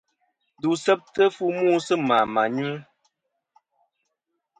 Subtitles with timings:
[0.57, 2.71] Ndu seftɨ fu mu sɨ mà mà nyu.